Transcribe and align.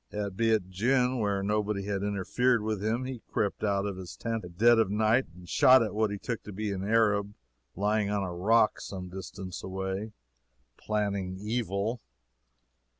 At 0.11 0.35
Beit 0.35 0.71
Jin, 0.71 1.19
where 1.19 1.43
nobody 1.43 1.83
had 1.85 2.01
interfered 2.01 2.63
with 2.63 2.83
him, 2.83 3.05
he 3.05 3.21
crept 3.31 3.63
out 3.63 3.85
of 3.85 3.97
his 3.97 4.17
tent 4.17 4.43
at 4.43 4.57
dead 4.57 4.79
of 4.79 4.89
night 4.89 5.27
and 5.35 5.47
shot 5.47 5.83
at 5.83 5.93
what 5.93 6.09
he 6.09 6.17
took 6.17 6.41
to 6.45 6.51
be 6.51 6.71
an 6.71 6.83
Arab 6.83 7.35
lying 7.75 8.09
on 8.09 8.23
a 8.23 8.33
rock, 8.33 8.79
some 8.81 9.09
distance 9.09 9.63
away, 9.63 10.13
planning 10.75 11.37
evil. 11.39 12.01